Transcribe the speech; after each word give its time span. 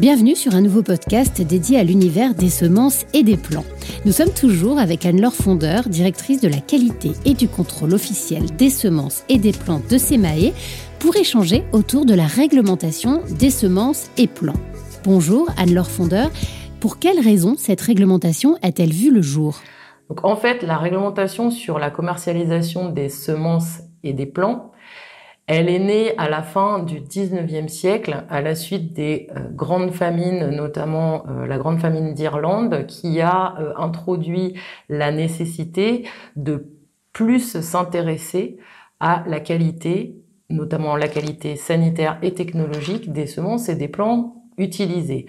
Bienvenue 0.00 0.36
sur 0.36 0.54
un 0.54 0.60
nouveau 0.60 0.84
podcast 0.84 1.42
dédié 1.42 1.76
à 1.76 1.82
l'univers 1.82 2.32
des 2.32 2.50
semences 2.50 3.04
et 3.14 3.24
des 3.24 3.36
plants. 3.36 3.64
Nous 4.04 4.12
sommes 4.12 4.32
toujours 4.32 4.78
avec 4.78 5.04
Anne-Laure 5.04 5.34
Fondeur, 5.34 5.88
directrice 5.88 6.40
de 6.40 6.46
la 6.46 6.60
qualité 6.60 7.10
et 7.24 7.34
du 7.34 7.48
contrôle 7.48 7.92
officiel 7.92 8.44
des 8.56 8.70
semences 8.70 9.24
et 9.28 9.38
des 9.38 9.50
plantes 9.50 9.90
de 9.90 9.98
SEMAE, 9.98 10.52
pour 11.00 11.16
échanger 11.16 11.64
autour 11.72 12.06
de 12.06 12.14
la 12.14 12.26
réglementation 12.26 13.22
des 13.40 13.50
semences 13.50 14.08
et 14.16 14.28
plants. 14.28 14.60
Bonjour 15.02 15.48
Anne-Laure 15.56 15.90
Fondeur, 15.90 16.30
pour 16.78 17.00
quelles 17.00 17.18
raisons 17.18 17.56
cette 17.58 17.80
réglementation 17.80 18.56
a-t-elle 18.62 18.92
vu 18.92 19.12
le 19.12 19.20
jour? 19.20 19.58
En 20.22 20.36
fait, 20.36 20.62
la 20.62 20.76
réglementation 20.76 21.50
sur 21.50 21.80
la 21.80 21.90
commercialisation 21.90 22.90
des 22.90 23.08
semences 23.08 23.80
et 24.04 24.12
des 24.12 24.26
plants 24.26 24.70
elle 25.48 25.70
est 25.70 25.78
née 25.78 26.16
à 26.18 26.28
la 26.28 26.42
fin 26.42 26.78
du 26.78 27.00
19e 27.00 27.68
siècle, 27.68 28.22
à 28.28 28.42
la 28.42 28.54
suite 28.54 28.92
des 28.92 29.28
euh, 29.34 29.48
grandes 29.50 29.92
famines, 29.92 30.50
notamment 30.50 31.24
euh, 31.26 31.46
la 31.46 31.56
grande 31.56 31.80
famine 31.80 32.12
d'Irlande, 32.12 32.86
qui 32.86 33.22
a 33.22 33.54
euh, 33.58 33.72
introduit 33.78 34.54
la 34.90 35.10
nécessité 35.10 36.06
de 36.36 36.66
plus 37.14 37.60
s'intéresser 37.62 38.58
à 39.00 39.24
la 39.26 39.40
qualité, 39.40 40.22
notamment 40.50 40.96
la 40.96 41.08
qualité 41.08 41.56
sanitaire 41.56 42.18
et 42.20 42.34
technologique 42.34 43.10
des 43.10 43.26
semences 43.26 43.70
et 43.70 43.74
des 43.74 43.88
plants 43.88 44.44
utilisés. 44.58 45.26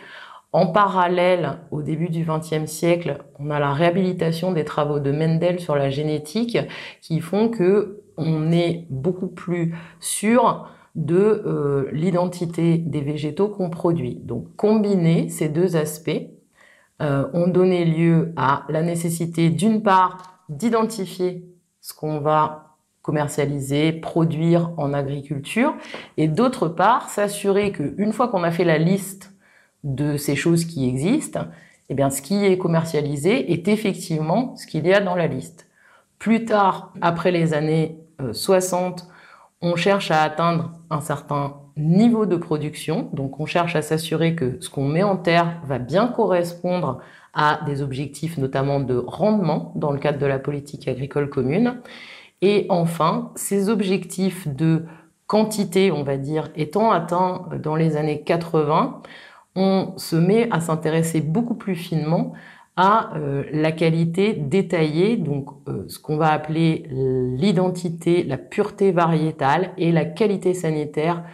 En 0.52 0.67
parallèle, 0.67 1.59
au 1.72 1.81
début 1.81 2.09
du 2.09 2.26
XXe 2.26 2.66
siècle, 2.70 3.20
on 3.38 3.52
a 3.52 3.59
la 3.59 3.72
réhabilitation 3.72 4.52
des 4.52 4.66
travaux 4.66 5.00
de 5.00 5.12
Mendel 5.12 5.59
sur 5.59 5.76
la 5.76 5.92
génétique 5.92 6.58
qui 7.02 7.22
font 7.22 7.50
que 7.50 8.02
on 8.20 8.52
est 8.52 8.86
beaucoup 8.90 9.28
plus 9.28 9.76
sûr 10.00 10.70
de 10.96 11.16
euh, 11.46 11.90
l'identité 11.91 12.78
des 12.78 13.02
végétaux 13.02 13.48
qu'on 13.48 13.70
produit. 13.70 14.16
Donc 14.16 14.55
combiner 14.55 15.30
ces 15.30 15.50
deux 15.50 15.76
aspects 15.76 16.22
euh, 17.02 17.28
ont 17.34 17.47
donné 17.47 17.86
lieu 17.86 18.34
à 18.36 18.66
la 18.70 18.81
nécessité 18.81 19.50
d'une 19.50 19.81
part 19.81 20.42
d'identifier 20.50 21.45
ce 21.80 21.94
qu'on 21.94 22.20
va 22.20 22.75
commercialiser, 23.02 23.94
produire 23.94 24.72
en 24.78 24.94
agriculture, 24.94 25.73
et 26.17 26.28
d'autre 26.28 26.67
part 26.67 27.09
s'assurer 27.09 27.72
qu'une 27.72 28.12
fois 28.12 28.28
qu'on 28.28 28.44
a 28.44 28.52
fait 28.52 28.66
la 28.66 28.78
liste 28.78 29.34
de 29.84 30.17
ces 30.17 30.36
choses 30.36 30.66
qui 30.66 30.88
existent, 30.88 31.45
eh 31.90 31.94
bien 31.94 32.09
ce 32.09 32.22
qui 32.22 32.45
est 32.45 32.58
commercialisé 32.58 33.52
est 33.52 33.67
effectivement 33.67 34.56
ce 34.58 34.67
qu'il 34.67 34.86
y 34.86 34.94
a 34.94 35.00
dans 35.00 35.16
la 35.16 35.28
liste. 35.28 35.67
Plus 36.20 36.45
tard, 36.45 36.94
après 37.02 37.31
les 37.31 37.53
années 37.53 37.97
60, 38.31 39.02
euh, 39.02 39.14
on 39.62 39.75
cherche 39.75 40.12
à 40.12 40.22
atteindre 40.23 40.72
un 40.89 41.02
certain 41.02 41.58
niveau 41.78 42.25
de 42.25 42.36
production. 42.36 43.09
Donc 43.14 43.39
on 43.39 43.45
cherche 43.45 43.75
à 43.75 43.81
s'assurer 43.81 44.36
que 44.36 44.58
ce 44.62 44.70
qu'on 44.70 44.88
met 44.88 45.03
en 45.03 45.17
terre 45.17 45.62
va 45.66 45.80
bien 45.80 46.08
correspondre 46.08 47.00
à 47.34 47.59
des 47.66 47.81
objectifs 47.81 48.38
notamment 48.38 48.80
de 48.80 48.95
rendement 48.95 49.72
dans 49.75 49.92
le 49.92 50.00
cadre 50.00 50.20
de 50.20 50.25
la 50.25 50.40
politique 50.40 50.88
agricole 50.88 51.30
commune. 51.30 51.81
Et 52.42 52.66
enfin, 52.70 53.31
ces 53.36 53.70
objectifs 53.70 54.47
de 54.47 54.86
quantité, 55.28 55.92
on 55.92 56.03
va 56.03 56.17
dire, 56.17 56.50
étant 56.56 56.92
atteints 56.92 57.47
dans 57.62 57.75
les 57.75 57.97
années 57.97 58.23
80, 58.23 59.02
on 59.56 59.94
se 59.97 60.16
met 60.16 60.50
à 60.52 60.59
s'intéresser 60.62 61.22
beaucoup 61.22 61.56
plus 61.56 61.75
finement 61.75 62.34
à 62.75 63.16
euh, 63.17 63.44
la 63.52 63.72
qualité 63.72 64.34
détaillée, 64.34 65.17
donc 65.17 65.50
euh, 65.67 65.84
ce 65.88 66.00
qu'on 66.00 66.17
va 66.17 66.31
appeler 66.31 66.88
l'identité, 66.89 68.23
la 68.23 68.38
pureté 68.38 68.92
variétale 68.92 69.73
et 69.78 69.92
la 69.92 70.06
qualité 70.06 70.53
sanitaire 70.53 71.25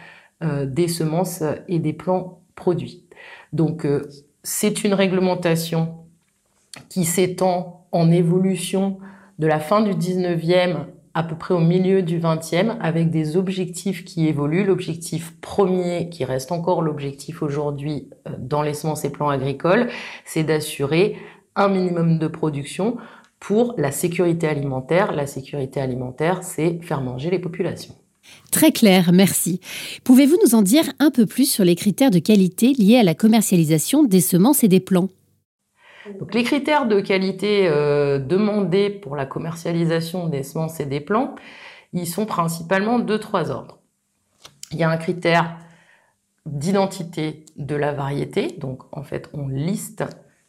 euh, 0.42 0.66
des 0.66 0.88
semences 0.88 1.42
et 1.68 1.78
des 1.78 1.92
plants 1.92 2.42
produits. 2.54 3.04
Donc 3.52 3.86
c'est 4.42 4.84
une 4.84 4.94
réglementation 4.94 5.94
qui 6.88 7.04
s'étend 7.04 7.86
en 7.92 8.10
évolution 8.10 8.98
de 9.38 9.46
la 9.46 9.60
fin 9.60 9.82
du 9.82 9.92
19e 9.92 10.86
à 11.16 11.22
peu 11.22 11.34
près 11.34 11.54
au 11.54 11.60
milieu 11.60 12.02
du 12.02 12.20
20e 12.20 12.76
avec 12.78 13.08
des 13.08 13.38
objectifs 13.38 14.04
qui 14.04 14.28
évoluent. 14.28 14.64
L'objectif 14.64 15.32
premier, 15.40 16.10
qui 16.10 16.26
reste 16.26 16.52
encore 16.52 16.82
l'objectif 16.82 17.42
aujourd'hui 17.42 18.10
dans 18.38 18.60
les 18.60 18.74
semences 18.74 19.06
et 19.06 19.10
plants 19.10 19.30
agricoles, 19.30 19.88
c'est 20.26 20.44
d'assurer 20.44 21.16
un 21.56 21.68
minimum 21.68 22.18
de 22.18 22.28
production 22.28 22.98
pour 23.40 23.74
la 23.78 23.92
sécurité 23.92 24.46
alimentaire. 24.46 25.12
La 25.12 25.26
sécurité 25.26 25.80
alimentaire, 25.80 26.40
c'est 26.42 26.80
faire 26.82 27.00
manger 27.00 27.30
les 27.30 27.38
populations. 27.38 27.94
Très 28.50 28.70
clair, 28.70 29.10
merci. 29.14 29.60
Pouvez-vous 30.04 30.36
nous 30.44 30.54
en 30.54 30.60
dire 30.60 30.84
un 30.98 31.10
peu 31.10 31.24
plus 31.24 31.50
sur 31.50 31.64
les 31.64 31.76
critères 31.76 32.10
de 32.10 32.18
qualité 32.18 32.74
liés 32.74 32.98
à 32.98 33.02
la 33.02 33.14
commercialisation 33.14 34.04
des 34.04 34.20
semences 34.20 34.64
et 34.64 34.68
des 34.68 34.80
plants? 34.80 35.08
Donc, 36.18 36.34
les 36.34 36.44
critères 36.44 36.86
de 36.86 37.00
qualité 37.00 37.68
euh, 37.68 38.18
demandés 38.18 38.90
pour 38.90 39.16
la 39.16 39.26
commercialisation 39.26 40.28
des 40.28 40.42
semences 40.42 40.80
et 40.80 40.86
des 40.86 41.00
plants, 41.00 41.34
ils 41.92 42.06
sont 42.06 42.26
principalement 42.26 42.98
de 42.98 43.16
trois 43.16 43.50
ordres. 43.50 43.78
Il 44.72 44.78
y 44.78 44.84
a 44.84 44.90
un 44.90 44.96
critère 44.96 45.56
d'identité 46.44 47.44
de 47.56 47.74
la 47.74 47.92
variété, 47.92 48.56
donc 48.58 48.82
en 48.92 49.02
fait 49.02 49.28
on 49.32 49.48
liste 49.48 50.04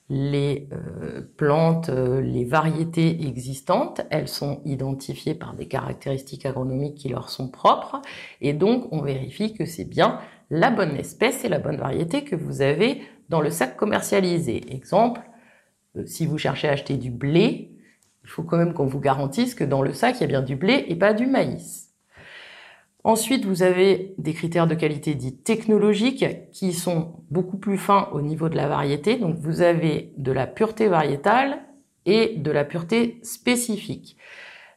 les 0.10 0.70
euh, 0.72 1.22
plantes, 1.36 1.90
euh, 1.90 2.22
les 2.22 2.46
variétés 2.46 3.28
existantes, 3.28 4.02
elles 4.10 4.30
sont 4.30 4.62
identifiées 4.64 5.36
par 5.36 5.54
des 5.54 5.68
caractéristiques 5.68 6.46
agronomiques 6.46 6.96
qui 6.96 7.10
leur 7.10 7.30
sont 7.30 7.50
propres, 7.50 8.02
et 8.40 8.54
donc 8.54 8.88
on 8.92 9.02
vérifie 9.02 9.54
que 9.54 9.66
c'est 9.66 9.86
bien 9.86 10.20
la 10.50 10.72
bonne 10.72 10.96
espèce 10.96 11.44
et 11.44 11.50
la 11.50 11.60
bonne 11.60 11.76
variété 11.76 12.24
que 12.24 12.36
vous 12.36 12.62
avez 12.62 13.02
dans 13.30 13.42
le 13.42 13.50
sac 13.50 13.76
commercialisé. 13.76 14.74
Exemple, 14.74 15.22
si 16.06 16.26
vous 16.26 16.38
cherchez 16.38 16.68
à 16.68 16.72
acheter 16.72 16.98
du 16.98 17.12
blé, 17.12 17.72
il 18.24 18.30
faut 18.30 18.44
quand 18.44 18.58
même 18.58 18.74
qu'on 18.74 18.86
vous 18.86 19.00
garantisse 19.00 19.56
que 19.56 19.64
dans 19.64 19.82
le 19.82 19.94
sac, 19.94 20.18
il 20.18 20.22
y 20.22 20.24
a 20.26 20.28
bien 20.28 20.42
du 20.42 20.56
blé 20.56 20.86
et 20.88 20.96
pas 20.96 21.14
du 21.14 21.26
maïs. 21.26 21.88
Ensuite, 23.04 23.46
vous 23.46 23.64
avez 23.64 24.16
des 24.18 24.34
critères 24.34 24.68
de 24.68 24.76
qualité 24.76 25.16
dits 25.16 25.38
technologiques 25.38 26.26
qui 26.52 26.74
sont 26.74 27.24
beaucoup 27.32 27.58
plus 27.58 27.78
fins 27.78 28.10
au 28.12 28.22
niveau 28.22 28.50
de 28.50 28.58
la 28.58 28.68
variété. 28.68 29.16
Donc, 29.16 29.38
vous 29.38 29.62
avez 29.62 30.12
de 30.18 30.34
la 30.34 30.46
pureté 30.46 30.90
variétale 30.90 31.60
et 32.06 32.36
de 32.36 32.52
la 32.52 32.66
pureté 32.66 33.20
spécifique. 33.24 34.18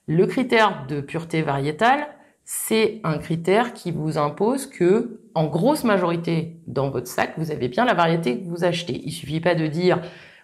Le 0.07 0.27
critère 0.27 0.87
de 0.87 1.01
pureté 1.01 1.43
variétale, 1.43 2.07
c'est 2.45 3.01
un 3.03 3.19
critère 3.19 3.73
qui 3.73 3.91
vous 3.91 4.17
impose 4.17 4.67
que, 4.67 5.23
en 5.35 5.47
grosse 5.47 5.83
majorité 5.83 6.61
dans 6.69 6.91
votre 6.91 7.09
sac, 7.09 7.33
vous 7.37 7.51
avez 7.51 7.67
bien 7.67 7.85
la 7.85 7.95
variété 7.95 8.39
que 8.39 8.49
vous 8.49 8.65
achetez. 8.65 9.01
Il 9.05 9.13
suffit 9.13 9.41
pas 9.41 9.57
de 9.57 9.67
dire 9.67 10.03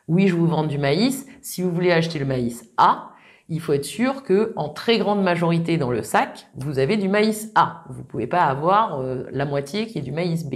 oui, 0.08 0.28
je 0.28 0.34
vous 0.34 0.46
vends 0.46 0.64
du 0.64 0.78
maïs. 0.78 1.26
Si 1.42 1.62
vous 1.62 1.70
voulez 1.70 1.90
acheter 1.90 2.18
le 2.18 2.24
maïs 2.24 2.70
A, 2.76 3.10
il 3.48 3.60
faut 3.60 3.72
être 3.72 3.84
sûr 3.84 4.22
que 4.22 4.52
en 4.56 4.68
très 4.68 4.98
grande 4.98 5.22
majorité 5.22 5.78
dans 5.78 5.90
le 5.90 6.02
sac, 6.02 6.48
vous 6.56 6.78
avez 6.78 6.96
du 6.96 7.08
maïs 7.08 7.52
A. 7.54 7.84
Vous 7.90 8.04
pouvez 8.04 8.26
pas 8.26 8.44
avoir 8.44 9.00
euh, 9.00 9.24
la 9.30 9.44
moitié 9.44 9.86
qui 9.86 9.98
est 9.98 10.02
du 10.02 10.12
maïs 10.12 10.44
B. 10.44 10.54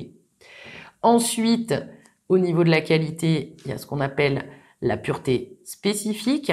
Ensuite, 1.03 1.75
au 2.28 2.39
niveau 2.39 2.65
de 2.65 2.71
la 2.71 2.81
qualité, 2.81 3.56
il 3.65 3.71
y 3.71 3.75
a 3.75 3.78
ce 3.78 3.87
qu'on 3.87 4.00
appelle 4.00 4.44
la 4.83 4.97
pureté 4.97 5.59
spécifique. 5.65 6.53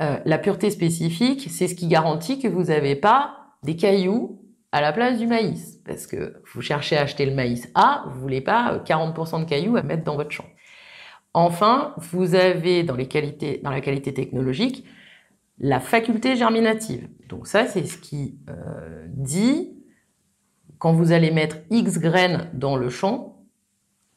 Euh, 0.00 0.18
la 0.24 0.38
pureté 0.38 0.70
spécifique, 0.70 1.48
c'est 1.50 1.68
ce 1.68 1.74
qui 1.74 1.88
garantit 1.88 2.38
que 2.38 2.48
vous 2.48 2.64
n'avez 2.64 2.96
pas 2.96 3.36
des 3.62 3.76
cailloux 3.76 4.40
à 4.72 4.80
la 4.80 4.92
place 4.92 5.18
du 5.18 5.26
maïs. 5.26 5.80
Parce 5.84 6.06
que 6.06 6.40
vous 6.54 6.62
cherchez 6.62 6.96
à 6.96 7.02
acheter 7.02 7.26
le 7.26 7.34
maïs 7.34 7.70
A, 7.74 8.04
vous 8.08 8.20
voulez 8.20 8.40
pas 8.40 8.78
40% 8.86 9.34
euh, 9.34 9.38
de 9.40 9.48
cailloux 9.48 9.76
à 9.76 9.82
mettre 9.82 10.04
dans 10.04 10.16
votre 10.16 10.30
champ. 10.30 10.46
Enfin, 11.32 11.94
vous 11.98 12.34
avez 12.34 12.82
dans 12.82 12.96
la 12.96 13.04
qualité 13.04 14.14
technologique, 14.14 14.84
la 15.60 15.78
faculté 15.78 16.36
germinative. 16.36 17.08
Donc 17.28 17.46
ça, 17.46 17.66
c'est 17.66 17.84
ce 17.84 17.98
qui 17.98 18.38
euh, 18.48 19.04
dit, 19.08 19.76
quand 20.78 20.92
vous 20.92 21.12
allez 21.12 21.30
mettre 21.30 21.58
X 21.70 21.98
graines 21.98 22.50
dans 22.54 22.76
le 22.76 22.88
champ, 22.88 23.44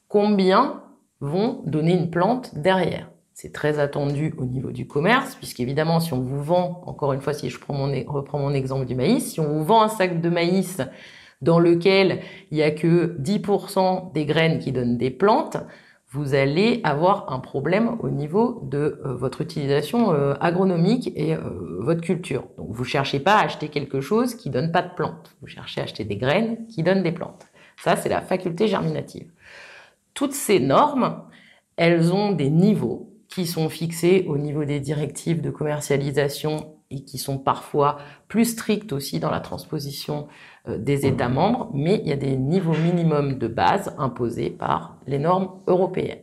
combien 0.07 0.83
vont 1.19 1.61
donner 1.65 1.93
une 1.93 2.09
plante 2.09 2.55
derrière. 2.55 3.09
C'est 3.33 3.51
très 3.51 3.79
attendu 3.79 4.33
au 4.37 4.45
niveau 4.45 4.71
du 4.71 4.87
commerce, 4.87 5.35
puisqu'évidemment, 5.35 5.99
si 5.99 6.13
on 6.13 6.21
vous 6.21 6.41
vend, 6.41 6.83
encore 6.85 7.13
une 7.13 7.21
fois, 7.21 7.33
si 7.33 7.49
je 7.49 7.57
e, 7.57 8.03
reprends 8.07 8.39
mon 8.39 8.53
exemple 8.53 8.85
du 8.85 8.95
maïs, 8.95 9.33
si 9.33 9.39
on 9.39 9.47
vous 9.47 9.63
vend 9.63 9.81
un 9.81 9.87
sac 9.87 10.21
de 10.21 10.29
maïs 10.29 10.81
dans 11.41 11.59
lequel 11.59 12.21
il 12.51 12.57
n'y 12.57 12.63
a 12.63 12.71
que 12.71 13.17
10% 13.19 14.13
des 14.13 14.25
graines 14.25 14.59
qui 14.59 14.71
donnent 14.71 14.97
des 14.97 15.11
plantes, 15.11 15.57
vous 16.13 16.35
allez 16.35 16.79
avoir 16.83 17.33
un 17.33 17.39
problème 17.39 17.97
au 18.01 18.09
niveau 18.11 18.61
de 18.69 19.01
euh, 19.03 19.15
votre 19.15 19.41
utilisation 19.41 20.13
euh, 20.13 20.35
agronomique 20.39 21.11
et 21.15 21.33
euh, 21.33 21.39
votre 21.79 22.01
culture. 22.01 22.45
Donc 22.55 22.67
vous 22.69 22.83
cherchez 22.83 23.19
pas 23.19 23.37
à 23.37 23.45
acheter 23.45 23.69
quelque 23.69 23.99
chose 23.99 24.35
qui 24.35 24.51
donne 24.51 24.71
pas 24.71 24.83
de 24.83 24.93
plantes. 24.93 25.35
Vous 25.41 25.47
cherchez 25.47 25.81
à 25.81 25.85
acheter 25.85 26.03
des 26.03 26.17
graines 26.17 26.67
qui 26.67 26.83
donnent 26.83 27.01
des 27.01 27.11
plantes. 27.11 27.47
Ça, 27.77 27.95
c'est 27.95 28.09
la 28.09 28.21
faculté 28.21 28.67
germinative. 28.67 29.31
Toutes 30.13 30.33
ces 30.33 30.59
normes, 30.59 31.23
elles 31.77 32.13
ont 32.13 32.31
des 32.31 32.51
niveaux 32.51 33.09
qui 33.27 33.47
sont 33.47 33.67
fixés 33.67 34.25
au 34.27 34.37
niveau 34.37 34.65
des 34.65 34.79
directives 34.79 35.41
de 35.41 35.49
commercialisation 35.49 36.75
et 36.93 37.03
qui 37.03 37.17
sont 37.17 37.37
parfois 37.37 37.97
plus 38.27 38.45
strictes 38.45 38.93
aussi 38.93 39.19
dans 39.19 39.31
la 39.31 39.39
transposition 39.39 40.27
euh, 40.67 40.77
des 40.77 41.05
États 41.05 41.29
membres, 41.29 41.69
mais 41.73 41.99
il 42.03 42.09
y 42.09 42.13
a 42.13 42.17
des 42.17 42.37
niveaux 42.37 42.75
minimums 42.77 43.37
de 43.37 43.47
base 43.47 43.93
imposés 43.97 44.49
par 44.49 44.97
les 45.07 45.19
normes 45.19 45.49
européennes. 45.67 46.21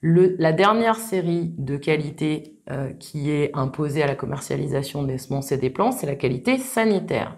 Le, 0.00 0.36
la 0.38 0.52
dernière 0.52 0.96
série 0.96 1.54
de 1.58 1.76
qualités 1.76 2.58
euh, 2.70 2.92
qui 2.92 3.30
est 3.30 3.50
imposée 3.54 4.02
à 4.02 4.06
la 4.06 4.14
commercialisation 4.14 5.02
des 5.02 5.18
semences 5.18 5.52
et 5.52 5.56
des 5.56 5.70
plants, 5.70 5.92
c'est 5.92 6.06
la 6.06 6.16
qualité 6.16 6.58
sanitaire. 6.58 7.36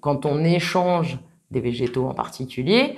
Quand 0.00 0.24
on 0.26 0.42
échange 0.44 1.18
des 1.50 1.60
végétaux 1.60 2.06
en 2.06 2.14
particulier, 2.14 2.96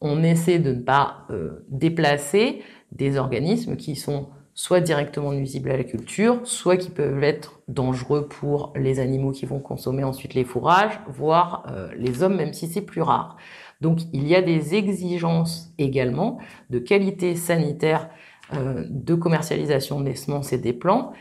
on 0.00 0.22
essaie 0.22 0.58
de 0.58 0.72
ne 0.72 0.82
pas 0.82 1.26
euh, 1.30 1.64
déplacer 1.68 2.62
des 2.92 3.18
organismes 3.18 3.76
qui 3.76 3.96
sont 3.96 4.28
soit 4.56 4.80
directement 4.80 5.32
nuisibles 5.32 5.70
à 5.70 5.76
la 5.76 5.84
culture, 5.84 6.40
soit 6.44 6.78
qui 6.78 6.88
peuvent 6.88 7.22
être 7.22 7.60
dangereux 7.68 8.26
pour 8.26 8.72
les 8.74 9.00
animaux 9.00 9.30
qui 9.30 9.44
vont 9.44 9.60
consommer 9.60 10.02
ensuite 10.02 10.32
les 10.32 10.44
fourrages, 10.44 10.98
voire 11.08 11.66
euh, 11.70 11.90
les 11.94 12.22
hommes, 12.22 12.36
même 12.36 12.54
si 12.54 12.66
c'est 12.66 12.80
plus 12.80 13.02
rare. 13.02 13.36
Donc 13.82 14.00
il 14.14 14.26
y 14.26 14.34
a 14.34 14.40
des 14.40 14.74
exigences 14.74 15.74
également 15.76 16.38
de 16.70 16.78
qualité 16.78 17.36
sanitaire 17.36 18.08
euh, 18.54 18.86
de 18.88 19.14
commercialisation 19.14 20.00
des 20.00 20.14
semences 20.14 20.54
et 20.54 20.58
des 20.58 20.72
plants. 20.72 21.12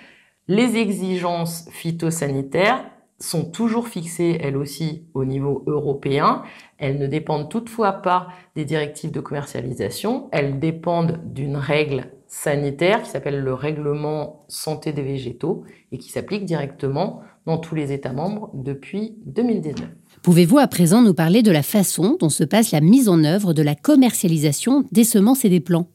Les 0.48 0.78
exigences 0.78 1.68
phytosanitaires 1.72 2.86
sont 3.20 3.44
toujours 3.44 3.90
fixées, 3.90 4.40
elles 4.42 4.58
aussi, 4.58 5.08
au 5.14 5.26
niveau 5.26 5.64
européen. 5.68 6.44
Elles 6.78 7.00
ne 7.00 7.08
dépendent 7.08 7.50
toutefois 7.50 7.92
pas 7.92 8.28
des 8.56 8.64
directives 8.64 9.12
de 9.12 9.20
commercialisation. 9.20 10.30
Elles 10.32 10.60
dépendent 10.60 11.20
d'une 11.26 11.58
règle 11.58 12.12
sanitaire 12.36 13.02
qui 13.02 13.10
s'appelle 13.10 13.40
le 13.40 13.54
règlement 13.54 14.46
santé 14.50 14.92
des 14.92 15.02
végétaux 15.02 15.64
et 15.94 15.98
qui 15.98 16.10
s'applique 16.10 16.44
directement 16.44 17.22
dans 17.46 17.58
tous 17.58 17.76
les 17.76 17.94
États 17.94 18.12
membres 18.12 18.52
depuis 18.54 19.16
2019. 19.26 19.88
Pouvez-vous 20.22 20.58
à 20.58 20.68
présent 20.68 21.02
nous 21.02 21.14
parler 21.14 21.44
de 21.44 21.52
la 21.52 21.64
façon 21.64 22.18
dont 22.20 22.28
se 22.28 22.44
passe 22.44 22.72
la 22.72 22.82
mise 22.82 23.08
en 23.08 23.24
œuvre 23.24 23.54
de 23.54 23.62
la 23.62 23.74
commercialisation 23.74 24.84
des 24.92 25.06
semences 25.06 25.46
et 25.46 25.50
des 25.50 25.62
plants? 25.62 25.88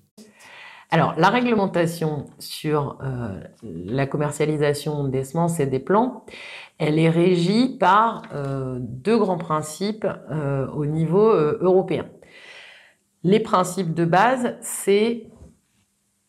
Alors, 0.91 1.15
la 1.19 1.29
réglementation 1.29 2.25
sur 2.39 2.99
euh, 3.03 3.39
la 3.63 4.07
commercialisation 4.07 5.05
des 5.09 5.25
semences 5.25 5.61
et 5.61 5.67
des 5.67 5.79
plants, 5.79 6.25
elle 6.79 6.99
est 6.99 7.11
régie 7.11 7.77
par 7.79 8.23
euh, 8.33 8.79
deux 8.81 9.19
grands 9.19 9.39
principes 9.39 10.07
euh, 10.31 10.67
au 10.69 10.87
niveau 10.87 11.31
européen. 11.33 12.07
Les 13.25 13.41
principes 13.41 13.93
de 13.93 14.07
base, 14.07 14.57
c'est 14.63 15.31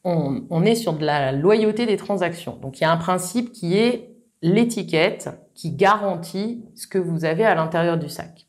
on, 0.04 0.64
est 0.64 0.76
sur 0.76 0.94
de 0.94 1.06
la 1.06 1.32
loyauté 1.32 1.86
des 1.86 1.98
transactions. 1.98 2.58
Donc, 2.62 2.80
il 2.80 2.84
y 2.84 2.88
a 2.88 2.92
un 2.92 2.98
principe 2.98 3.52
qui 3.52 3.78
est 3.78 4.16
l'étiquette 4.42 5.30
qui 5.54 5.72
garantit 5.72 6.66
ce 6.76 6.88
que 6.88 6.98
vous 6.98 7.26
avez 7.26 7.46
à 7.46 7.54
l'intérieur 7.54 7.98
du 7.98 8.10
sac. 8.10 8.48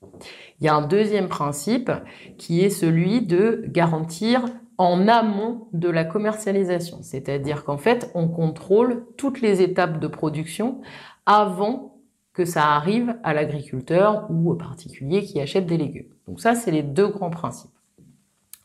Il 0.61 0.67
y 0.67 0.69
a 0.69 0.75
un 0.75 0.87
deuxième 0.87 1.29
principe 1.29 1.91
qui 2.39 2.61
est 2.63 2.71
celui 2.71 3.23
de 3.23 3.65
garantir 3.67 4.45
en 4.79 5.07
amont 5.09 5.69
de 5.73 5.89
la 5.89 6.05
commercialisation. 6.05 6.99
C'est-à-dire 7.03 7.65
qu'en 7.65 7.79
fait, 7.79 8.11
on 8.15 8.29
contrôle 8.29 9.05
toutes 9.17 9.41
les 9.41 9.61
étapes 9.61 10.01
de 10.01 10.07
production 10.07 10.81
avant 11.27 11.99
que 12.33 12.45
ça 12.45 12.71
arrive 12.71 13.15
à 13.23 13.35
l'agriculteur 13.35 14.27
ou 14.31 14.51
au 14.51 14.55
particulier 14.55 15.23
qui 15.23 15.41
achète 15.41 15.67
des 15.67 15.77
légumes. 15.77 16.09
Donc 16.27 16.41
ça, 16.41 16.55
c'est 16.55 16.71
les 16.71 16.83
deux 16.83 17.09
grands 17.09 17.31
principes. 17.31 17.71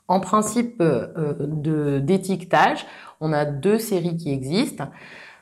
En 0.08 0.20
principe 0.20 0.78
euh, 0.82 2.00
d'étiquetage, 2.00 2.86
on 3.20 3.34
a 3.34 3.46
deux 3.46 3.78
séries 3.78 4.18
qui 4.18 4.32
existent. 4.32 4.90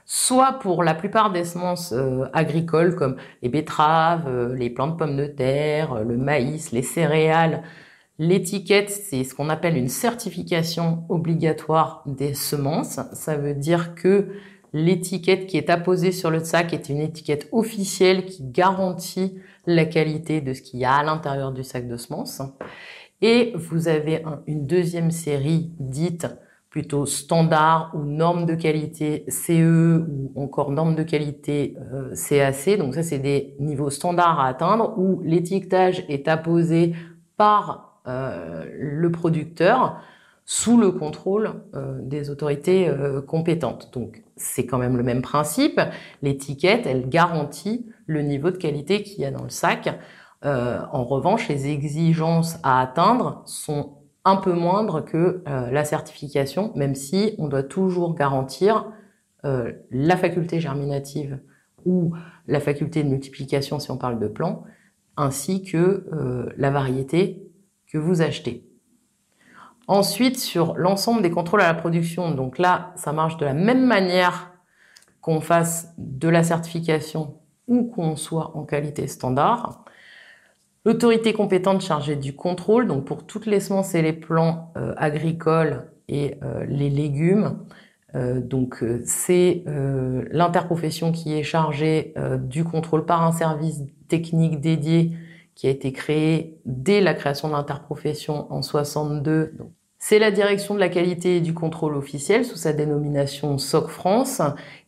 Soit 0.07 0.59
pour 0.59 0.83
la 0.83 0.94
plupart 0.94 1.31
des 1.31 1.44
semences 1.44 1.91
euh, 1.91 2.25
agricoles 2.33 2.95
comme 2.95 3.15
les 3.41 3.50
betteraves, 3.50 4.27
euh, 4.27 4.56
les 4.56 4.69
plantes 4.69 5.00
pommes 5.00 5.17
de 5.17 5.25
terre, 5.25 6.03
le 6.03 6.17
maïs, 6.17 6.71
les 6.71 6.83
céréales, 6.83 7.63
L'étiquette, 8.17 8.89
c'est 8.89 9.25
ce 9.25 9.35
qu'on 9.35 9.50
appelle 9.50 9.75
une 9.75 9.89
certification 9.89 11.03
obligatoire 11.09 12.01
des 12.06 12.33
semences. 12.33 13.01
Ça 13.12 13.35
veut 13.35 13.53
dire 13.53 13.94
que 13.94 14.29
l'étiquette 14.71 15.47
qui 15.47 15.57
est 15.57 15.69
apposée 15.69 16.13
sur 16.13 16.31
le 16.31 16.41
sac 16.41 16.73
est 16.73 16.88
une 16.88 17.01
étiquette 17.01 17.50
officielle 17.51 18.25
qui 18.25 18.44
garantit 18.44 19.38
la 19.65 19.83
qualité 19.83 20.39
de 20.39 20.53
ce 20.53 20.62
qu'il 20.62 20.79
y 20.79 20.85
a 20.85 20.94
à 20.94 21.03
l'intérieur 21.03 21.51
du 21.51 21.65
sac 21.65 21.89
de 21.89 21.97
semences. 21.97 22.41
Et 23.27 23.54
vous 23.56 23.88
avez 23.88 24.24
une 24.45 24.68
deuxième 24.68 25.10
série 25.10 25.72
dite 25.80 26.27
plutôt 26.69 27.07
standard 27.07 27.92
ou 27.95 28.04
norme 28.04 28.45
de 28.45 28.54
qualité 28.54 29.25
CE 29.30 30.06
ou 30.07 30.31
encore 30.36 30.69
norme 30.69 30.94
de 30.94 31.01
qualité 31.01 31.75
euh, 31.92 32.13
CAC. 32.13 32.77
Donc 32.77 32.94
ça, 32.94 33.01
c'est 33.01 33.18
des 33.18 33.56
niveaux 33.60 33.89
standards 33.89 34.39
à 34.39 34.48
atteindre 34.48 34.94
où 35.00 35.24
l'étiquetage 35.24 36.06
est 36.07 36.27
apposé 36.27 36.94
par 37.36 38.00
euh, 38.07 38.63
le 38.77 39.12
producteur 39.12 40.00
sous 40.45 40.77
le 40.77 40.92
contrôle 40.92 41.63
euh, 41.74 41.98
des 42.04 42.30
autorités 42.30 42.88
euh, 42.88 43.22
compétentes. 43.22 43.89
Donc 43.92 44.22
c'est 44.36 44.68
quand 44.68 44.77
même 44.77 44.95
le 44.95 45.04
même 45.04 45.24
principe. 45.24 45.81
L'étiquette, 46.22 46.86
elle 46.86 47.10
garantit 47.10 47.88
le 48.06 48.22
niveau 48.22 48.51
de 48.51 48.57
qualité 48.57 49.01
qu'il 49.01 49.22
y 49.22 49.25
a 49.25 49.31
dans 49.31 49.44
le 49.44 49.50
sac. 49.50 50.00
En 50.43 51.03
revanche, 51.03 51.47
les 51.47 51.67
exigences 51.67 52.57
à 52.63 52.81
atteindre 52.81 53.41
sont 53.45 53.97
un 54.23 54.35
peu 54.35 54.53
moindres 54.53 55.03
que 55.05 55.43
la 55.45 55.85
certification, 55.85 56.71
même 56.75 56.95
si 56.95 57.35
on 57.37 57.47
doit 57.47 57.63
toujours 57.63 58.15
garantir 58.15 58.91
la 59.43 60.17
faculté 60.17 60.59
germinative 60.59 61.39
ou 61.85 62.13
la 62.47 62.59
faculté 62.59 63.03
de 63.03 63.09
multiplication 63.09 63.79
si 63.79 63.91
on 63.91 63.97
parle 63.97 64.19
de 64.19 64.27
plants, 64.27 64.63
ainsi 65.17 65.63
que 65.63 66.05
la 66.57 66.71
variété 66.71 67.41
vous 67.93 68.21
achetez. 68.21 68.69
Ensuite, 69.88 70.38
sur 70.38 70.75
l'ensemble 70.75 71.21
des 71.21 71.31
contrôles 71.31 71.61
à 71.61 71.67
la 71.67 71.73
production, 71.73 72.31
donc 72.31 72.57
là, 72.57 72.91
ça 72.95 73.13
marche 73.13 73.38
de 73.38 73.45
la 73.45 73.53
même 73.53 73.85
manière 73.85 74.51
qu'on 75.21 75.39
fasse 75.39 75.93
de 75.97 76.27
la 76.27 76.43
certification 76.43 77.39
ou 77.67 77.85
qu'on 77.85 78.17
soit 78.17 78.57
en 78.57 78.65
qualité 78.65 79.07
standard. 79.07 79.85
L'autorité 80.85 81.33
compétente 81.33 81.81
chargée 81.81 82.15
du 82.15 82.35
contrôle, 82.35 82.85
donc 82.85 83.05
pour 83.05 83.25
toutes 83.25 83.47
les 83.47 83.59
semences 83.59 83.95
et 83.95 84.03
les 84.03 84.13
plants 84.13 84.71
euh, 84.77 84.93
agricoles 84.97 85.89
et 86.07 86.35
euh, 86.43 86.63
les 86.67 86.91
légumes, 86.91 87.57
euh, 88.13 88.39
donc 88.39 88.85
c'est 89.03 89.63
l'interprofession 90.31 91.11
qui 91.11 91.33
est 91.33 91.43
chargée 91.43 92.13
du 92.39 92.63
contrôle 92.63 93.05
par 93.05 93.23
un 93.23 93.31
service 93.31 93.81
technique 94.07 94.61
dédié 94.61 95.11
qui 95.55 95.67
a 95.67 95.71
été 95.71 95.91
créé 95.91 96.59
dès 96.65 97.01
la 97.01 97.15
création 97.15 97.47
de 97.47 97.53
l'interprofession 97.53 98.51
en 98.53 98.61
62. 98.61 99.57
C'est 99.97 100.19
la 100.19 100.29
direction 100.29 100.75
de 100.75 100.79
la 100.79 100.89
qualité 100.89 101.38
et 101.38 101.41
du 101.41 101.53
contrôle 101.53 101.95
officiel 101.95 102.45
sous 102.45 102.57
sa 102.57 102.74
dénomination 102.74 103.57
SOC 103.57 103.88
France 103.88 104.41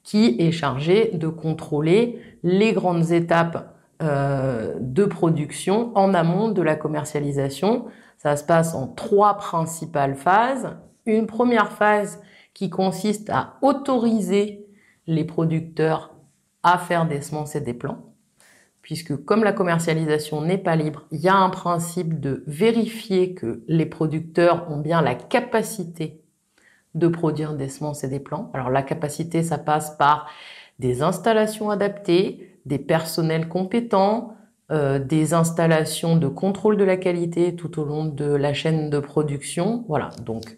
qui 0.04 0.36
est 0.40 0.52
chargée 0.52 1.10
de 1.14 1.28
contrôler 1.28 2.22
les 2.44 2.74
grandes 2.74 3.12
étapes 3.12 3.77
de 4.00 5.06
production 5.06 5.92
en 5.96 6.14
amont 6.14 6.50
de 6.50 6.62
la 6.62 6.76
commercialisation. 6.76 7.86
Ça 8.18 8.36
se 8.36 8.44
passe 8.44 8.76
en 8.76 8.88
trois 8.88 9.38
principales 9.38 10.16
phases. 10.16 10.78
Une 11.06 11.26
première 11.26 11.72
phase 11.72 12.22
qui 12.54 12.70
consiste 12.70 13.30
à 13.30 13.56
autoriser 13.62 14.68
les 15.08 15.24
producteurs 15.24 16.14
à 16.64 16.78
faire 16.78 17.08
des 17.08 17.22
semences 17.22 17.56
et 17.56 17.62
des 17.62 17.74
plants 17.74 18.08
puisque 18.88 19.18
comme 19.26 19.44
la 19.44 19.52
commercialisation 19.52 20.40
n'est 20.42 20.58
pas 20.58 20.78
libre, 20.78 21.08
il 21.12 21.20
y 21.20 21.28
a 21.28 21.36
un 21.36 21.50
principe 21.50 22.22
de 22.22 22.46
vérifier 22.48 23.34
que 23.34 23.62
les 23.68 23.86
producteurs 23.86 24.72
ont 24.72 24.78
bien 24.78 25.02
la 25.02 25.14
capacité 25.14 26.22
de 26.96 27.10
produire 27.10 27.54
des 27.54 27.68
semences 27.68 28.06
et 28.06 28.08
des 28.08 28.22
plants. 28.22 28.50
Alors 28.54 28.70
la 28.70 28.84
capacité, 28.84 29.44
ça 29.44 29.58
passe 29.58 29.98
par 29.98 30.30
des 30.80 31.02
installations 31.02 31.70
adaptées, 31.70 32.57
des 32.68 32.80
personnels 32.80 33.48
compétents, 33.48 34.34
euh, 34.72 35.00
des 35.00 35.34
installations 35.34 36.18
de 36.18 36.28
contrôle 36.28 36.78
de 36.78 36.84
la 36.84 36.98
qualité 36.98 37.56
tout 37.56 37.80
au 37.80 37.86
long 37.86 38.06
de 38.06 38.26
la 38.26 38.54
chaîne 38.54 38.90
de 38.90 39.00
production. 39.00 39.86
Voilà, 39.88 40.10
donc 40.26 40.58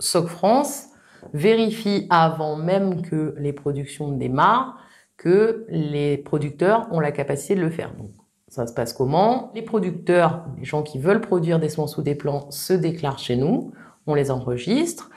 SOC 0.00 0.26
France 0.26 0.86
vérifie 1.34 2.06
avant 2.10 2.56
même 2.56 3.02
que 3.02 3.34
les 3.38 3.52
productions 3.52 4.10
démarrent 4.10 4.78
que 5.16 5.66
les 5.68 6.16
producteurs 6.16 6.88
ont 6.90 6.98
la 6.98 7.12
capacité 7.12 7.54
de 7.54 7.60
le 7.60 7.70
faire. 7.70 7.94
Donc, 7.94 8.10
ça 8.48 8.66
se 8.66 8.74
passe 8.74 8.92
comment? 8.92 9.52
Les 9.54 9.62
producteurs, 9.62 10.44
les 10.58 10.64
gens 10.64 10.82
qui 10.82 10.98
veulent 10.98 11.20
produire 11.20 11.60
des 11.60 11.68
semences 11.68 11.96
ou 11.96 12.02
des 12.02 12.14
plants, 12.14 12.50
se 12.50 12.72
déclarent 12.72 13.18
chez 13.18 13.36
nous, 13.36 13.72
on 14.06 14.14
les 14.14 14.30
enregistre, 14.30 15.10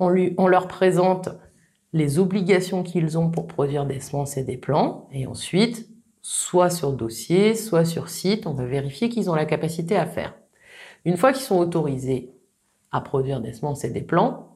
on, 0.00 0.12
on 0.36 0.46
leur 0.48 0.66
présente 0.66 1.28
les 1.92 2.18
obligations 2.18 2.82
qu'ils 2.82 3.18
ont 3.18 3.30
pour 3.30 3.46
produire 3.46 3.86
des 3.86 4.00
semences 4.00 4.36
et 4.36 4.44
des 4.44 4.56
plants, 4.56 5.08
et 5.12 5.26
ensuite, 5.26 5.88
soit 6.22 6.70
sur 6.70 6.92
dossier, 6.92 7.54
soit 7.54 7.84
sur 7.84 8.08
site, 8.08 8.46
on 8.46 8.54
va 8.54 8.64
vérifier 8.64 9.08
qu'ils 9.08 9.28
ont 9.28 9.34
la 9.34 9.44
capacité 9.44 9.96
à 9.96 10.06
faire. 10.06 10.34
Une 11.04 11.16
fois 11.16 11.32
qu'ils 11.32 11.42
sont 11.42 11.58
autorisés 11.58 12.32
à 12.92 13.00
produire 13.00 13.40
des 13.40 13.52
semences 13.52 13.84
et 13.84 13.90
des 13.90 14.02
plants, 14.02 14.54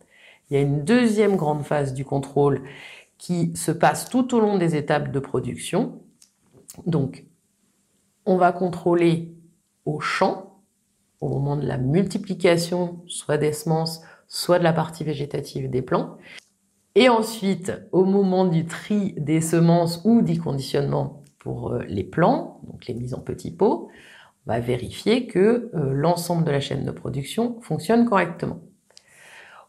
il 0.48 0.54
y 0.54 0.56
a 0.56 0.62
une 0.62 0.84
deuxième 0.84 1.36
grande 1.36 1.64
phase 1.64 1.92
du 1.92 2.04
contrôle 2.04 2.62
qui 3.18 3.54
se 3.56 3.72
passe 3.72 4.08
tout 4.08 4.34
au 4.34 4.40
long 4.40 4.58
des 4.58 4.76
étapes 4.76 5.10
de 5.10 5.18
production. 5.18 6.00
Donc, 6.86 7.24
on 8.26 8.36
va 8.36 8.52
contrôler 8.52 9.34
au 9.84 10.00
champ, 10.00 10.60
au 11.20 11.28
moment 11.28 11.56
de 11.56 11.66
la 11.66 11.78
multiplication, 11.78 13.02
soit 13.06 13.38
des 13.38 13.52
semences, 13.52 14.02
soit 14.28 14.58
de 14.58 14.64
la 14.64 14.72
partie 14.72 15.04
végétative 15.04 15.70
des 15.70 15.82
plants. 15.82 16.18
Et 16.98 17.10
ensuite, 17.10 17.72
au 17.92 18.06
moment 18.06 18.46
du 18.46 18.64
tri 18.64 19.12
des 19.18 19.42
semences 19.42 20.00
ou 20.04 20.22
du 20.22 20.40
conditionnement 20.40 21.22
pour 21.38 21.74
euh, 21.74 21.82
les 21.86 22.04
plants, 22.04 22.62
donc 22.62 22.86
les 22.86 22.94
mises 22.94 23.12
en 23.12 23.20
petits 23.20 23.54
pots, 23.54 23.90
on 24.46 24.50
va 24.50 24.60
vérifier 24.60 25.26
que 25.26 25.70
euh, 25.74 25.92
l'ensemble 25.92 26.44
de 26.44 26.50
la 26.50 26.60
chaîne 26.60 26.86
de 26.86 26.90
production 26.90 27.60
fonctionne 27.60 28.06
correctement. 28.06 28.60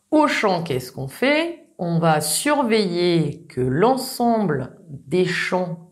Au 0.10 0.28
champ, 0.28 0.64
qu'est-ce 0.64 0.94
qu'on 0.94 1.10
fait? 1.10 1.68
On 1.78 2.00
va 2.00 2.22
surveiller 2.22 3.44
que 3.50 3.60
l'ensemble 3.60 4.78
des 4.88 5.26
champs 5.26 5.92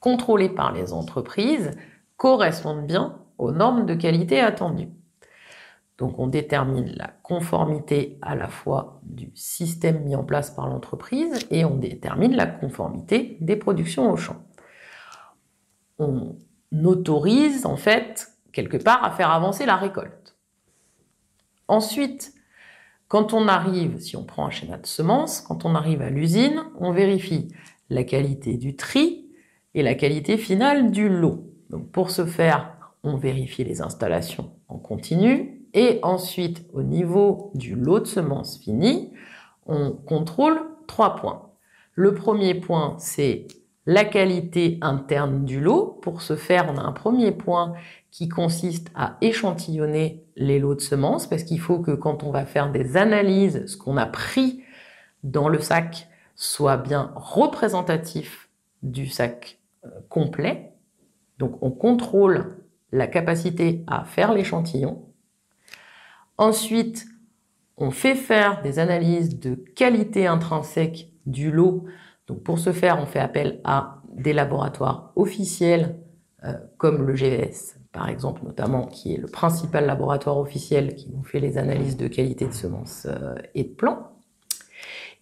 contrôlés 0.00 0.48
par 0.48 0.72
les 0.72 0.94
entreprises 0.94 1.72
correspondent 2.16 2.86
bien 2.86 3.18
aux 3.36 3.52
normes 3.52 3.84
de 3.84 3.94
qualité 3.94 4.40
attendues. 4.40 4.88
Donc 6.00 6.18
on 6.18 6.28
détermine 6.28 6.94
la 6.96 7.08
conformité 7.22 8.18
à 8.22 8.34
la 8.34 8.48
fois 8.48 9.00
du 9.02 9.30
système 9.34 10.02
mis 10.02 10.16
en 10.16 10.24
place 10.24 10.50
par 10.50 10.66
l'entreprise 10.66 11.46
et 11.50 11.66
on 11.66 11.76
détermine 11.76 12.34
la 12.34 12.46
conformité 12.46 13.36
des 13.42 13.54
productions 13.54 14.10
au 14.10 14.16
champ. 14.16 14.42
On 15.98 16.36
autorise 16.84 17.66
en 17.66 17.76
fait 17.76 18.28
quelque 18.50 18.78
part 18.78 19.04
à 19.04 19.10
faire 19.10 19.30
avancer 19.30 19.66
la 19.66 19.76
récolte. 19.76 20.38
Ensuite, 21.68 22.32
quand 23.08 23.34
on 23.34 23.46
arrive, 23.46 24.00
si 24.00 24.16
on 24.16 24.24
prend 24.24 24.46
un 24.46 24.50
schéma 24.50 24.78
de 24.78 24.86
semences, 24.86 25.42
quand 25.42 25.66
on 25.66 25.74
arrive 25.74 26.00
à 26.00 26.08
l'usine, 26.08 26.64
on 26.78 26.92
vérifie 26.92 27.48
la 27.90 28.04
qualité 28.04 28.56
du 28.56 28.74
tri 28.74 29.28
et 29.74 29.82
la 29.82 29.94
qualité 29.94 30.38
finale 30.38 30.92
du 30.92 31.10
lot. 31.10 31.52
Donc 31.68 31.90
pour 31.92 32.10
ce 32.10 32.24
faire, 32.24 32.74
on 33.02 33.18
vérifie 33.18 33.64
les 33.64 33.82
installations 33.82 34.54
en 34.68 34.78
continu 34.78 35.59
et 35.74 36.00
ensuite 36.02 36.64
au 36.72 36.82
niveau 36.82 37.50
du 37.54 37.74
lot 37.74 38.00
de 38.00 38.06
semences 38.06 38.58
fini, 38.58 39.12
on 39.66 39.92
contrôle 39.92 40.60
trois 40.86 41.16
points. 41.16 41.50
Le 41.94 42.14
premier 42.14 42.54
point, 42.54 42.96
c'est 42.98 43.46
la 43.86 44.04
qualité 44.04 44.78
interne 44.82 45.44
du 45.44 45.60
lot. 45.60 45.98
Pour 46.02 46.22
ce 46.22 46.36
faire, 46.36 46.72
on 46.72 46.78
a 46.78 46.82
un 46.82 46.92
premier 46.92 47.32
point 47.32 47.74
qui 48.10 48.28
consiste 48.28 48.90
à 48.94 49.16
échantillonner 49.20 50.24
les 50.36 50.58
lots 50.58 50.74
de 50.74 50.80
semences, 50.80 51.26
parce 51.26 51.44
qu'il 51.44 51.60
faut 51.60 51.78
que 51.78 51.92
quand 51.92 52.24
on 52.24 52.30
va 52.30 52.44
faire 52.44 52.72
des 52.72 52.96
analyses, 52.96 53.66
ce 53.66 53.76
qu'on 53.76 53.96
a 53.96 54.06
pris 54.06 54.62
dans 55.22 55.48
le 55.48 55.60
sac 55.60 56.08
soit 56.34 56.76
bien 56.76 57.12
représentatif 57.14 58.48
du 58.82 59.06
sac 59.06 59.58
euh, 59.84 59.88
complet. 60.08 60.72
Donc 61.38 61.62
on 61.62 61.70
contrôle 61.70 62.56
la 62.92 63.06
capacité 63.06 63.84
à 63.86 64.04
faire 64.04 64.32
l'échantillon. 64.32 65.04
Ensuite, 66.40 67.06
on 67.76 67.90
fait 67.90 68.14
faire 68.14 68.62
des 68.62 68.78
analyses 68.78 69.38
de 69.38 69.54
qualité 69.54 70.26
intrinsèque 70.26 71.12
du 71.26 71.50
lot. 71.50 71.84
Donc 72.28 72.42
pour 72.42 72.58
ce 72.58 72.72
faire, 72.72 72.98
on 72.98 73.04
fait 73.04 73.18
appel 73.18 73.60
à 73.62 74.00
des 74.14 74.32
laboratoires 74.32 75.12
officiels 75.16 75.98
euh, 76.44 76.54
comme 76.78 77.06
le 77.06 77.14
GVS, 77.14 77.76
par 77.92 78.08
exemple, 78.08 78.40
notamment, 78.42 78.86
qui 78.86 79.12
est 79.12 79.18
le 79.18 79.26
principal 79.26 79.84
laboratoire 79.84 80.38
officiel 80.38 80.94
qui 80.94 81.10
nous 81.10 81.22
fait 81.22 81.40
les 81.40 81.58
analyses 81.58 81.98
de 81.98 82.08
qualité 82.08 82.46
de 82.46 82.54
semences 82.54 83.06
euh, 83.06 83.34
et 83.54 83.64
de 83.64 83.74
plants. 83.74 84.12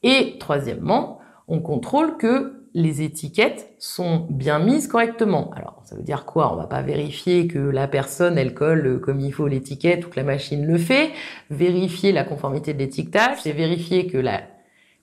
Et 0.04 0.36
troisièmement, 0.38 1.18
on 1.48 1.58
contrôle 1.58 2.16
que 2.16 2.57
les 2.78 3.02
étiquettes 3.02 3.74
sont 3.78 4.28
bien 4.30 4.60
mises 4.60 4.86
correctement. 4.86 5.50
Alors, 5.56 5.82
ça 5.84 5.96
veut 5.96 6.02
dire 6.02 6.24
quoi? 6.24 6.52
On 6.52 6.56
va 6.56 6.68
pas 6.68 6.80
vérifier 6.80 7.48
que 7.48 7.58
la 7.58 7.88
personne, 7.88 8.38
elle 8.38 8.54
colle 8.54 9.00
comme 9.00 9.18
il 9.18 9.32
faut 9.32 9.48
l'étiquette 9.48 10.06
ou 10.06 10.10
que 10.10 10.16
la 10.16 10.22
machine 10.22 10.64
le 10.64 10.78
fait. 10.78 11.10
Vérifier 11.50 12.12
la 12.12 12.22
conformité 12.22 12.74
de 12.74 12.78
l'étiquetage, 12.78 13.38
c'est 13.42 13.50
vérifier 13.50 14.06
que 14.06 14.16
la 14.16 14.42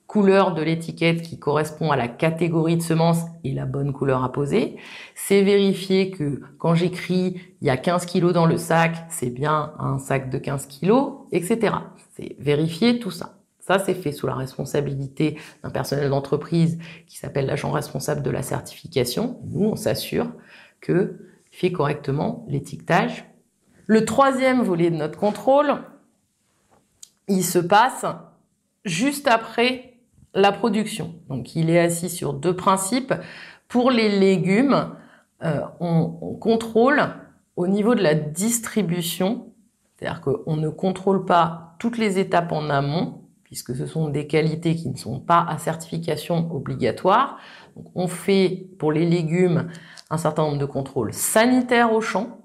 couleur 0.08 0.54
de 0.54 0.62
l'étiquette 0.62 1.22
qui 1.22 1.38
correspond 1.38 1.92
à 1.92 1.98
la 1.98 2.08
catégorie 2.08 2.78
de 2.78 2.82
semence 2.82 3.20
est 3.44 3.54
la 3.54 3.66
bonne 3.66 3.92
couleur 3.92 4.24
à 4.24 4.32
poser. 4.32 4.78
C'est 5.14 5.42
vérifier 5.42 6.12
que 6.12 6.42
quand 6.58 6.76
j'écris 6.76 7.42
il 7.60 7.68
y 7.68 7.70
a 7.70 7.76
15 7.76 8.06
kilos 8.06 8.32
dans 8.32 8.46
le 8.46 8.58
sac, 8.58 8.96
c'est 9.10 9.32
bien 9.32 9.74
un 9.80 9.98
sac 9.98 10.30
de 10.30 10.38
15 10.38 10.68
kilos, 10.68 11.16
etc. 11.34 11.76
C'est 12.16 12.38
vérifier 12.40 13.00
tout 13.00 13.12
ça. 13.12 13.35
Ça, 13.66 13.80
c'est 13.80 13.96
fait 13.96 14.12
sous 14.12 14.28
la 14.28 14.36
responsabilité 14.36 15.40
d'un 15.64 15.72
personnel 15.72 16.12
d'entreprise 16.12 16.78
qui 17.08 17.18
s'appelle 17.18 17.48
l'agent 17.48 17.72
responsable 17.72 18.22
de 18.22 18.30
la 18.30 18.44
certification. 18.44 19.40
Nous, 19.46 19.66
on 19.66 19.76
s'assure 19.76 20.32
que 20.82 21.18
fait 21.50 21.72
correctement 21.72 22.46
l'étiquetage. 22.48 23.26
Le 23.88 24.06
troisième 24.06 24.62
volet 24.62 24.92
de 24.92 24.98
notre 24.98 25.18
contrôle, 25.18 25.78
il 27.28 27.44
se 27.44 27.58
passe 27.58 28.06
juste 28.84 29.28
après 29.28 29.96
la 30.36 30.52
production. 30.52 31.16
Donc 31.28 31.56
il 31.56 31.72
est 31.72 31.80
assis 31.80 32.10
sur 32.10 32.34
deux 32.34 32.56
principes. 32.56 33.16
Pour 33.68 33.90
les 33.90 34.10
légumes, 34.10 34.92
euh, 35.44 35.62
on, 35.80 36.36
contrôle 36.40 37.02
au 37.56 37.66
niveau 37.66 37.96
de 37.96 38.04
la 38.04 38.14
distribution, 38.14 39.54
c'est-à-dire 39.96 40.22
qu'on 40.22 40.56
ne 40.56 40.70
contrôle 40.70 41.26
pas 41.26 41.76
toutes 41.80 41.98
les 41.98 42.20
étapes 42.20 42.52
en 42.52 42.70
amont, 42.70 43.25
puisque 43.56 43.74
ce 43.74 43.86
sont 43.86 44.10
des 44.10 44.28
qualités 44.28 44.76
qui 44.76 44.90
ne 44.90 44.98
sont 44.98 45.22
pas 45.22 45.46
à 45.48 45.58
certification 45.58 46.54
obligatoire. 46.54 47.40
on 47.96 48.10
fait 48.10 48.68
pour 48.78 48.92
les 48.92 49.06
légumes 49.06 49.70
un 50.10 50.18
certain 50.18 50.44
nombre 50.44 50.58
de 50.58 50.66
contrôles 50.66 51.14
sanitaires 51.14 51.94
au 51.94 52.02
champ. 52.02 52.42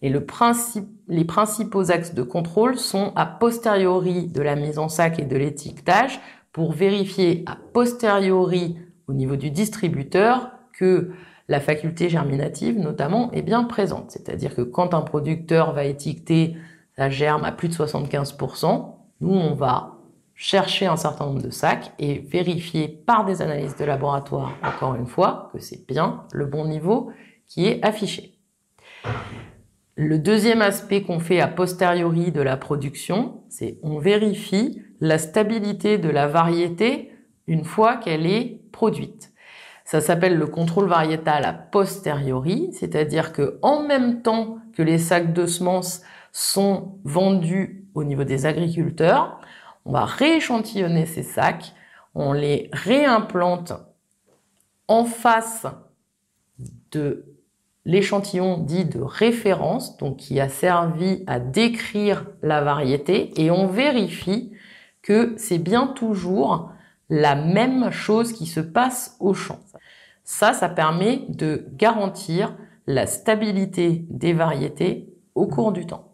Et 0.00 0.08
le 0.08 0.24
principe, 0.24 0.88
les 1.06 1.26
principaux 1.26 1.90
axes 1.90 2.14
de 2.14 2.22
contrôle 2.22 2.78
sont 2.78 3.12
a 3.14 3.26
posteriori 3.26 4.26
de 4.26 4.40
la 4.40 4.56
mise 4.56 4.78
en 4.78 4.88
sac 4.88 5.18
et 5.18 5.26
de 5.26 5.36
l'étiquetage 5.36 6.18
pour 6.50 6.72
vérifier 6.72 7.44
a 7.46 7.58
posteriori 7.74 8.78
au 9.06 9.12
niveau 9.12 9.36
du 9.36 9.50
distributeur 9.50 10.50
que 10.72 11.10
la 11.48 11.60
faculté 11.60 12.08
germinative 12.08 12.78
notamment 12.78 13.30
est 13.32 13.42
bien 13.42 13.64
présente. 13.64 14.12
C'est-à-dire 14.12 14.54
que 14.54 14.62
quand 14.62 14.94
un 14.94 15.02
producteur 15.02 15.74
va 15.74 15.84
étiqueter 15.84 16.56
sa 16.96 17.10
germe 17.10 17.44
à 17.44 17.52
plus 17.52 17.68
de 17.68 17.74
75%, 17.74 18.99
nous 19.20 19.32
on 19.32 19.54
va 19.54 19.96
chercher 20.34 20.86
un 20.86 20.96
certain 20.96 21.26
nombre 21.26 21.42
de 21.42 21.50
sacs 21.50 21.92
et 21.98 22.18
vérifier 22.18 22.88
par 22.88 23.26
des 23.26 23.42
analyses 23.42 23.76
de 23.76 23.84
laboratoire, 23.84 24.54
encore 24.62 24.94
une 24.94 25.06
fois, 25.06 25.50
que 25.52 25.60
c'est 25.60 25.86
bien 25.86 26.24
le 26.32 26.46
bon 26.46 26.66
niveau 26.66 27.10
qui 27.46 27.66
est 27.66 27.84
affiché. 27.84 28.38
Le 29.96 30.18
deuxième 30.18 30.62
aspect 30.62 31.02
qu'on 31.02 31.18
fait 31.18 31.40
a 31.40 31.46
posteriori 31.46 32.32
de 32.32 32.40
la 32.40 32.56
production, 32.56 33.42
c'est 33.50 33.78
on 33.82 33.98
vérifie 33.98 34.80
la 35.00 35.18
stabilité 35.18 35.98
de 35.98 36.08
la 36.08 36.26
variété 36.26 37.12
une 37.46 37.64
fois 37.64 37.96
qu'elle 37.96 38.24
est 38.24 38.62
produite. 38.72 39.30
Ça 39.84 40.00
s'appelle 40.00 40.38
le 40.38 40.46
contrôle 40.46 40.88
variétal 40.88 41.44
a 41.44 41.52
posteriori, 41.52 42.70
c'est-à-dire 42.72 43.32
que 43.32 43.58
en 43.60 43.82
même 43.82 44.22
temps 44.22 44.56
que 44.72 44.82
les 44.82 44.98
sacs 44.98 45.34
de 45.34 45.44
semences 45.44 46.00
sont 46.32 46.98
vendus 47.04 47.79
au 47.94 48.04
niveau 48.04 48.24
des 48.24 48.46
agriculteurs, 48.46 49.40
on 49.84 49.92
va 49.92 50.04
rééchantillonner 50.04 51.06
ces 51.06 51.22
sacs, 51.22 51.74
on 52.14 52.32
les 52.32 52.68
réimplante 52.72 53.72
en 54.88 55.04
face 55.04 55.66
de 56.90 57.24
l'échantillon 57.84 58.58
dit 58.58 58.84
de 58.84 59.00
référence, 59.00 59.96
donc 59.96 60.18
qui 60.18 60.40
a 60.40 60.48
servi 60.48 61.24
à 61.26 61.40
décrire 61.40 62.26
la 62.42 62.60
variété, 62.60 63.32
et 63.40 63.50
on 63.50 63.66
vérifie 63.66 64.52
que 65.02 65.34
c'est 65.36 65.58
bien 65.58 65.86
toujours 65.86 66.70
la 67.08 67.34
même 67.34 67.90
chose 67.90 68.32
qui 68.32 68.46
se 68.46 68.60
passe 68.60 69.16
au 69.18 69.34
champ. 69.34 69.60
Ça, 70.24 70.52
ça 70.52 70.68
permet 70.68 71.24
de 71.28 71.66
garantir 71.72 72.54
la 72.86 73.06
stabilité 73.06 74.04
des 74.10 74.32
variétés 74.32 75.12
au 75.34 75.46
cours 75.46 75.72
du 75.72 75.86
temps. 75.86 76.09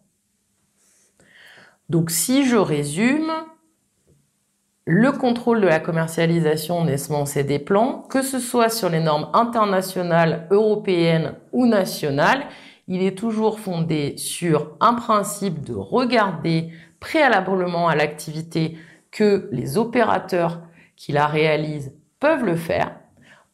Donc 1.89 2.11
si 2.11 2.47
je 2.47 2.57
résume, 2.57 3.33
le 4.87 5.11
contrôle 5.13 5.61
de 5.61 5.67
la 5.67 5.81
commercialisation 5.81 6.85
des 6.85 6.97
semences 6.97 7.37
et 7.37 7.45
des 7.45 7.59
plants, 7.59 8.05
que 8.09 8.23
ce 8.23 8.39
soit 8.39 8.69
sur 8.69 8.89
les 8.89 9.01
normes 9.01 9.29
internationales, 9.35 10.47
européennes 10.51 11.35
ou 11.53 11.67
nationales, 11.67 12.47
il 12.89 13.03
est 13.03 13.19
toujours 13.19 13.59
fondé 13.59 14.17
sur 14.17 14.77
un 14.81 14.95
principe 14.95 15.65
de 15.65 15.75
regarder 15.75 16.71
préalablement 17.01 17.89
à 17.89 17.97
l'activité 17.97 18.79
que 19.11 19.49
les 19.51 19.77
opérateurs 19.77 20.61
qui 20.95 21.13
la 21.13 21.27
réalisent 21.27 21.93
peuvent 22.21 22.45
le 22.45 22.57
faire. 22.57 22.95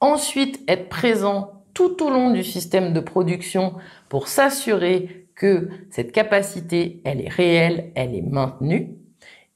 Ensuite, 0.00 0.60
être 0.68 0.88
présent 0.88 1.64
tout 1.72 2.02
au 2.04 2.10
long 2.10 2.30
du 2.30 2.44
système 2.44 2.92
de 2.92 3.00
production 3.00 3.74
pour 4.08 4.28
s'assurer 4.28 5.21
que 5.34 5.68
cette 5.90 6.12
capacité, 6.12 7.00
elle 7.04 7.20
est 7.20 7.28
réelle, 7.28 7.92
elle 7.94 8.14
est 8.14 8.22
maintenue. 8.22 8.96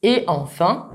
Et 0.02 0.24
enfin, 0.26 0.90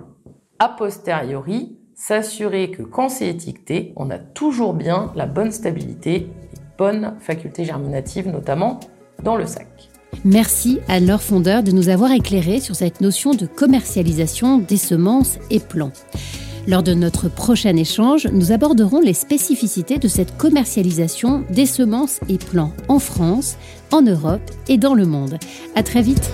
a 0.60 0.70
posteriori, 0.70 1.78
s'assurer 1.96 2.72
que 2.72 2.82
quand 2.82 3.10
c'est 3.10 3.28
étiqueté, 3.28 3.94
on 3.96 4.10
a 4.10 4.18
toujours 4.18 4.74
bien 4.74 5.12
la 5.16 5.28
bonne 5.28 5.52
stabilité, 5.52 6.20
les 6.54 6.60
bonnes 6.78 7.16
facultés 7.20 7.64
germinatives, 7.64 8.28
notamment 8.28 8.80
dans 9.24 9.36
le 9.36 9.46
sac. 9.46 9.68
Merci 10.26 10.80
à 10.88 11.00
leur 11.00 11.22
fondeur 11.22 11.64
de 11.64 11.72
nous 11.72 11.90
avoir 11.90 12.12
éclairé 12.12 12.60
sur 12.60 12.76
cette 12.76 13.02
notion 13.02 13.34
de 13.34 13.46
commercialisation 13.46 14.58
des 14.58 14.78
semences 14.78 15.38
et 15.50 15.60
plants. 15.60 15.94
Lors 16.68 16.84
de 16.84 16.94
notre 16.94 17.28
prochain 17.28 17.76
échange, 17.76 18.28
nous 18.32 18.52
aborderons 18.52 19.00
les 19.00 19.14
spécificités 19.14 19.98
de 19.98 20.08
cette 20.08 20.38
commercialisation 20.38 21.44
des 21.50 21.66
semences 21.66 22.20
et 22.30 22.38
plants 22.38 22.72
en 22.88 23.00
France, 23.00 23.58
en 23.92 24.02
Europe 24.02 24.42
et 24.68 24.78
dans 24.78 24.94
le 24.94 25.06
monde. 25.06 25.38
À 25.76 25.84
très 25.84 26.02
vite. 26.02 26.30